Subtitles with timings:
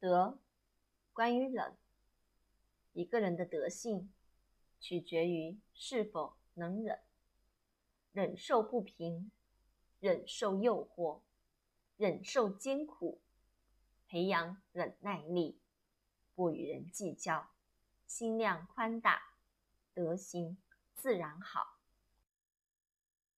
[0.00, 0.38] 德
[1.12, 1.76] 关于忍
[2.92, 4.12] 一个人的德性
[4.78, 7.00] 取决于是否能忍
[8.12, 9.32] 忍受不平
[9.98, 11.22] 忍受诱惑
[11.96, 13.20] 忍受艰苦
[14.06, 15.58] 培养忍耐力
[16.36, 17.50] 不与人计较
[18.06, 19.34] 心量宽大
[19.92, 20.56] 德行
[20.94, 21.77] 自然好。